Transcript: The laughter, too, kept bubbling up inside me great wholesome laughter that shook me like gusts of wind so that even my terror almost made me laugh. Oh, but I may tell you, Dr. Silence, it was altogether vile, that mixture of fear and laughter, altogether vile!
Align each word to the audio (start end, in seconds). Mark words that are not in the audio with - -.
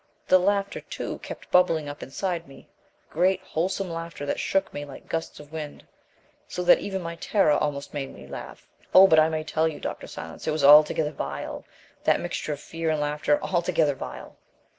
The 0.29 0.39
laughter, 0.39 0.79
too, 0.81 1.19
kept 1.19 1.51
bubbling 1.51 1.87
up 1.87 2.01
inside 2.01 2.47
me 2.47 2.67
great 3.11 3.39
wholesome 3.43 3.87
laughter 3.91 4.25
that 4.25 4.39
shook 4.39 4.73
me 4.73 4.83
like 4.83 5.07
gusts 5.07 5.39
of 5.39 5.51
wind 5.53 5.85
so 6.47 6.63
that 6.63 6.79
even 6.79 7.03
my 7.03 7.17
terror 7.17 7.51
almost 7.51 7.93
made 7.93 8.11
me 8.11 8.25
laugh. 8.25 8.67
Oh, 8.95 9.05
but 9.05 9.19
I 9.19 9.29
may 9.29 9.43
tell 9.43 9.67
you, 9.67 9.79
Dr. 9.79 10.07
Silence, 10.07 10.47
it 10.47 10.51
was 10.51 10.63
altogether 10.63 11.11
vile, 11.11 11.65
that 12.05 12.19
mixture 12.19 12.53
of 12.53 12.59
fear 12.59 12.89
and 12.89 12.99
laughter, 12.99 13.37
altogether 13.43 13.93
vile! 13.93 14.37